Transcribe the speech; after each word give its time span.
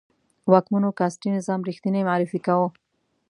واکمنو 0.51 0.89
کاسټي 0.99 1.29
نظام 1.37 1.59
ریښتنی 1.69 2.01
معرفي 2.07 2.39
کاوه. 2.45 2.67